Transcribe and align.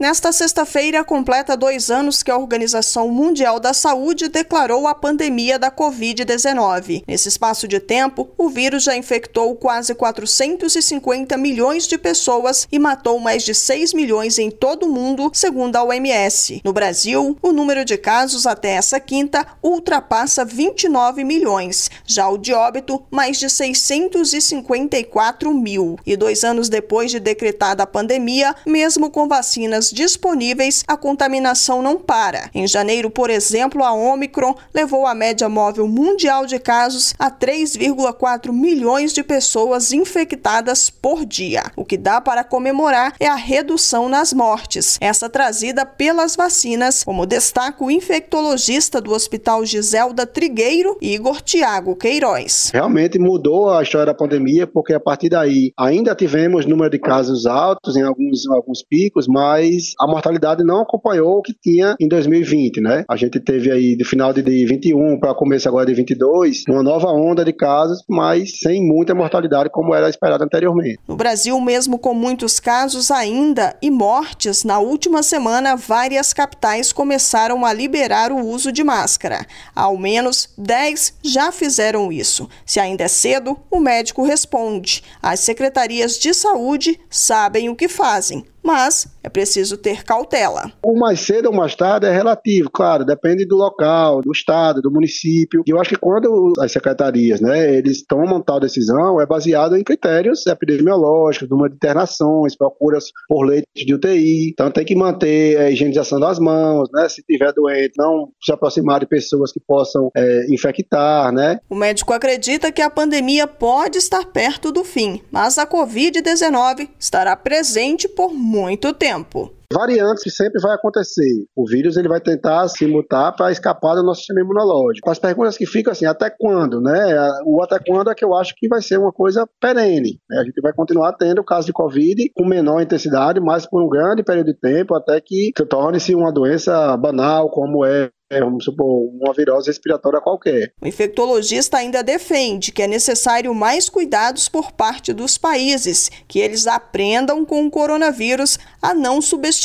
Nesta 0.00 0.30
sexta-feira, 0.30 1.02
completa 1.02 1.56
dois 1.56 1.90
anos 1.90 2.22
que 2.22 2.30
a 2.30 2.38
Organização 2.38 3.08
Mundial 3.08 3.58
da 3.58 3.74
Saúde 3.74 4.28
declarou 4.28 4.86
a 4.86 4.94
pandemia 4.94 5.58
da 5.58 5.72
Covid-19. 5.72 7.02
Nesse 7.04 7.28
espaço 7.28 7.66
de 7.66 7.80
tempo, 7.80 8.30
o 8.38 8.48
vírus 8.48 8.84
já 8.84 8.96
infectou 8.96 9.56
quase 9.56 9.96
450 9.96 11.36
milhões 11.36 11.88
de 11.88 11.98
pessoas 11.98 12.68
e 12.70 12.78
matou 12.78 13.18
mais 13.18 13.42
de 13.42 13.52
6 13.52 13.92
milhões 13.92 14.38
em 14.38 14.52
todo 14.52 14.86
o 14.86 14.88
mundo, 14.88 15.32
segundo 15.34 15.74
a 15.74 15.82
OMS. 15.82 16.60
No 16.64 16.72
Brasil, 16.72 17.36
o 17.42 17.50
número 17.50 17.84
de 17.84 17.98
casos 17.98 18.46
até 18.46 18.74
essa 18.74 19.00
quinta 19.00 19.44
ultrapassa 19.60 20.44
29 20.44 21.24
milhões. 21.24 21.90
Já 22.06 22.28
o 22.28 22.38
de 22.38 22.54
óbito, 22.54 23.04
mais 23.10 23.36
de 23.36 23.50
654 23.50 25.52
mil. 25.52 25.98
E 26.06 26.16
dois 26.16 26.44
anos 26.44 26.68
depois 26.68 27.10
de 27.10 27.18
decretada 27.18 27.82
a 27.82 27.86
pandemia, 27.86 28.54
mesmo 28.64 29.10
com 29.10 29.26
vacinas 29.26 29.87
disponíveis, 29.90 30.84
a 30.86 30.96
contaminação 30.96 31.82
não 31.82 31.98
para. 31.98 32.50
Em 32.54 32.66
janeiro, 32.66 33.10
por 33.10 33.30
exemplo, 33.30 33.84
a 33.84 33.92
Omicron 33.92 34.54
levou 34.74 35.06
a 35.06 35.14
média 35.14 35.48
móvel 35.48 35.86
mundial 35.86 36.46
de 36.46 36.58
casos 36.58 37.14
a 37.18 37.30
3,4 37.30 38.52
milhões 38.52 39.12
de 39.12 39.22
pessoas 39.22 39.92
infectadas 39.92 40.90
por 40.90 41.24
dia. 41.24 41.64
O 41.76 41.84
que 41.84 41.96
dá 41.96 42.20
para 42.20 42.44
comemorar 42.44 43.14
é 43.18 43.26
a 43.26 43.34
redução 43.34 44.08
nas 44.08 44.32
mortes, 44.32 44.98
essa 45.00 45.28
trazida 45.28 45.84
pelas 45.84 46.36
vacinas, 46.36 47.04
como 47.04 47.26
destaca 47.26 47.84
o 47.84 47.90
infectologista 47.90 49.00
do 49.00 49.12
Hospital 49.12 49.64
Giselda 49.64 50.26
Trigueiro, 50.26 50.96
Igor 51.00 51.40
Tiago 51.40 51.96
Queiroz. 51.96 52.70
Realmente 52.72 53.18
mudou 53.18 53.70
a 53.70 53.82
história 53.82 54.06
da 54.06 54.14
pandemia, 54.14 54.66
porque 54.66 54.92
a 54.92 55.00
partir 55.00 55.28
daí 55.28 55.72
ainda 55.76 56.14
tivemos 56.14 56.66
número 56.66 56.90
de 56.90 56.98
casos 56.98 57.46
altos 57.46 57.96
em 57.96 58.02
alguns, 58.02 58.46
alguns 58.48 58.82
picos, 58.82 59.26
mas 59.28 59.77
mas 59.78 59.94
a 60.00 60.06
mortalidade 60.06 60.64
não 60.64 60.80
acompanhou 60.80 61.38
o 61.38 61.42
que 61.42 61.54
tinha 61.54 61.94
em 62.00 62.08
2020, 62.08 62.80
né? 62.80 63.04
A 63.08 63.16
gente 63.16 63.38
teve 63.38 63.70
aí 63.70 63.96
do 63.96 64.04
final 64.04 64.32
de 64.32 64.42
21 64.42 65.18
para 65.20 65.34
começo 65.34 65.68
agora 65.68 65.86
de 65.86 65.94
22, 65.94 66.64
uma 66.68 66.82
nova 66.82 67.08
onda 67.08 67.44
de 67.44 67.52
casos, 67.52 68.02
mas 68.08 68.58
sem 68.60 68.84
muita 68.84 69.14
mortalidade 69.14 69.70
como 69.70 69.94
era 69.94 70.10
esperado 70.10 70.42
anteriormente. 70.42 70.98
No 71.06 71.16
Brasil, 71.16 71.58
mesmo 71.60 71.98
com 71.98 72.12
muitos 72.12 72.58
casos 72.58 73.10
ainda 73.10 73.76
e 73.80 73.90
mortes, 73.90 74.64
na 74.64 74.80
última 74.80 75.22
semana 75.22 75.76
várias 75.76 76.32
capitais 76.32 76.92
começaram 76.92 77.64
a 77.64 77.72
liberar 77.72 78.32
o 78.32 78.44
uso 78.44 78.72
de 78.72 78.82
máscara. 78.82 79.46
Ao 79.74 79.96
menos 79.96 80.52
10 80.58 81.18
já 81.22 81.52
fizeram 81.52 82.10
isso. 82.10 82.48
Se 82.66 82.80
ainda 82.80 83.04
é 83.04 83.08
cedo, 83.08 83.56
o 83.70 83.78
médico 83.78 84.24
responde. 84.24 85.02
As 85.22 85.40
secretarias 85.40 86.18
de 86.18 86.34
saúde 86.34 86.98
sabem 87.08 87.68
o 87.68 87.76
que 87.76 87.88
fazem 87.88 88.44
mas 88.68 89.08
é 89.24 89.30
preciso 89.30 89.78
ter 89.78 90.04
cautela. 90.04 90.70
O 90.84 90.94
mais 90.94 91.20
cedo 91.20 91.46
ou 91.46 91.54
mais 91.54 91.74
tarde 91.74 92.04
é 92.04 92.12
relativo, 92.12 92.68
claro, 92.70 93.02
depende 93.02 93.46
do 93.46 93.56
local, 93.56 94.20
do 94.20 94.30
estado, 94.30 94.82
do 94.82 94.90
município. 94.90 95.62
E 95.66 95.70
eu 95.70 95.80
acho 95.80 95.88
que 95.88 95.96
quando 95.96 96.52
as 96.60 96.70
secretarias, 96.70 97.40
né, 97.40 97.74
eles 97.74 98.04
tomam 98.06 98.42
tal 98.42 98.60
decisão, 98.60 99.22
é 99.22 99.24
baseado 99.24 99.74
em 99.74 99.82
critérios 99.82 100.46
epidemiológicos, 100.46 101.48
número 101.48 101.70
de 101.70 101.76
internações, 101.76 102.54
procuras 102.54 103.06
por 103.26 103.46
leitos 103.46 103.70
de 103.74 103.94
UTI. 103.94 104.50
Então 104.50 104.70
tem 104.70 104.84
que 104.84 104.94
manter 104.94 105.56
a 105.56 105.70
higienização 105.70 106.20
das 106.20 106.38
mãos, 106.38 106.90
né, 106.92 107.08
se 107.08 107.22
tiver 107.22 107.54
doente, 107.54 107.94
não 107.96 108.28
se 108.44 108.52
aproximar 108.52 109.00
de 109.00 109.06
pessoas 109.06 109.50
que 109.50 109.60
possam 109.66 110.10
é, 110.14 110.44
infectar, 110.50 111.32
né. 111.32 111.58
O 111.70 111.74
médico 111.74 112.12
acredita 112.12 112.70
que 112.70 112.82
a 112.82 112.90
pandemia 112.90 113.46
pode 113.46 113.96
estar 113.96 114.26
perto 114.26 114.70
do 114.70 114.84
fim, 114.84 115.22
mas 115.30 115.56
a 115.56 115.66
Covid-19 115.66 116.90
estará 116.98 117.34
presente 117.34 118.06
por 118.06 118.34
muito 118.34 118.57
muito 118.58 118.92
tempo. 118.92 119.52
Variantes 119.72 120.22
que 120.22 120.30
sempre 120.30 120.60
vai 120.62 120.74
acontecer. 120.74 121.44
O 121.54 121.66
vírus 121.66 121.96
ele 121.96 122.08
vai 122.08 122.20
tentar 122.20 122.66
se 122.68 122.86
mutar 122.86 123.36
para 123.36 123.52
escapar 123.52 123.94
do 123.94 124.02
nosso 124.02 124.20
sistema 124.20 124.40
imunológico. 124.40 125.10
As 125.10 125.18
perguntas 125.18 125.58
que 125.58 125.66
ficam 125.66 125.92
assim, 125.92 126.06
até 126.06 126.30
quando, 126.30 126.80
né? 126.80 127.14
O 127.44 127.62
até 127.62 127.78
quando 127.78 128.10
é 128.10 128.14
que 128.14 128.24
eu 128.24 128.34
acho 128.34 128.54
que 128.56 128.66
vai 128.66 128.80
ser 128.80 128.98
uma 128.98 129.12
coisa 129.12 129.46
perene. 129.60 130.18
Né? 130.28 130.40
A 130.40 130.44
gente 130.44 130.60
vai 130.62 130.72
continuar 130.72 131.12
tendo 131.12 131.42
o 131.42 131.44
caso 131.44 131.66
de 131.66 131.72
Covid 131.74 132.30
com 132.34 132.46
menor 132.46 132.80
intensidade, 132.80 133.40
mas 133.40 133.66
por 133.66 133.82
um 133.82 133.88
grande 133.88 134.22
período 134.22 134.46
de 134.46 134.58
tempo, 134.58 134.94
até 134.94 135.20
que 135.20 135.52
torne-se 135.68 136.14
uma 136.14 136.32
doença 136.32 136.96
banal, 136.96 137.50
como 137.50 137.84
é 137.84 138.10
é, 138.30 138.40
vamos 138.40 138.64
supor, 138.64 139.08
uma 139.22 139.32
virose 139.32 139.68
respiratória 139.68 140.20
qualquer. 140.20 140.72
O 140.82 140.86
infectologista 140.86 141.78
ainda 141.78 142.02
defende 142.02 142.72
que 142.72 142.82
é 142.82 142.86
necessário 142.86 143.54
mais 143.54 143.88
cuidados 143.88 144.50
por 144.50 144.70
parte 144.70 145.14
dos 145.14 145.38
países, 145.38 146.10
que 146.28 146.38
eles 146.38 146.66
aprendam 146.66 147.42
com 147.44 147.64
o 147.64 147.70
coronavírus 147.70 148.58
a 148.82 148.92
não 148.92 149.22
subestimar 149.22 149.57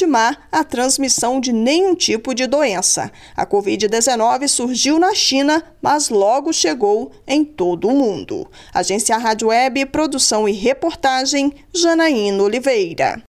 a 0.51 0.63
transmissão 0.63 1.39
de 1.39 1.51
nenhum 1.53 1.95
tipo 1.95 2.33
de 2.33 2.47
doença. 2.47 3.11
A 3.35 3.45
Covid-19 3.45 4.47
surgiu 4.47 4.99
na 4.99 5.13
China, 5.13 5.63
mas 5.81 6.09
logo 6.09 6.51
chegou 6.51 7.11
em 7.27 7.43
todo 7.43 7.87
o 7.87 7.95
mundo. 7.95 8.49
Agência 8.73 9.17
Rádio 9.17 9.49
Web, 9.49 9.85
produção 9.87 10.47
e 10.47 10.51
reportagem, 10.51 11.53
Janaína 11.73 12.43
Oliveira. 12.43 13.23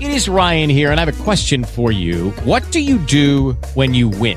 It 0.00 0.14
is 0.14 0.28
Ryan 0.28 0.68
here, 0.68 0.90
and 0.90 0.98
I 0.98 1.04
have 1.04 1.08
a 1.08 1.24
question 1.24 1.64
for 1.64 1.90
you. 1.90 2.32
What 2.44 2.70
do 2.70 2.78
you 2.78 2.98
do 2.98 3.56
when 3.74 3.94
you 3.94 4.10
win? 4.10 4.36